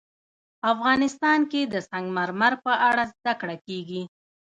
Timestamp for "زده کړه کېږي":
3.13-4.01